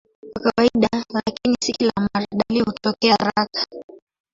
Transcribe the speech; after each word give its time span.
Kwa 0.33 0.41
kawaida, 0.51 0.89
lakini 1.09 1.55
si 1.63 1.73
kila 1.73 1.91
mara, 1.95 2.27
dalili 2.31 2.65
hutokea 2.65 3.15
haraka. 3.15 3.67